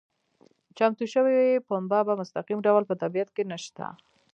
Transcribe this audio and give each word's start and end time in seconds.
چمتو 0.77 1.03
شوې 1.13 1.61
پنبه 1.67 1.99
په 2.07 2.13
مستقیم 2.21 2.59
ډول 2.67 2.83
په 2.87 2.95
طبیعت 3.01 3.29
کې 3.35 3.43
نشته. 3.51 3.85